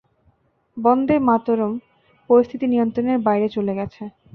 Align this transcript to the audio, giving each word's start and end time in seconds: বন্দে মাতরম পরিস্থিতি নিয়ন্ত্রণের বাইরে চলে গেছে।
বন্দে 0.77 1.15
মাতরম 1.27 1.73
পরিস্থিতি 2.29 2.65
নিয়ন্ত্রণের 2.67 3.19
বাইরে 3.27 3.47
চলে 3.55 3.73
গেছে। 3.79 4.01